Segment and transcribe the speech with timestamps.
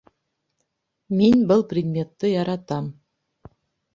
[1.19, 2.87] Мин был предметты яратам